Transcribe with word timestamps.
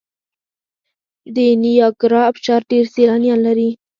د 1.35 1.37
نیاګرا 1.61 2.21
ابشار 2.29 2.61
ډیر 2.71 2.85
سیلانیان 2.95 3.39
لري. 3.47 3.69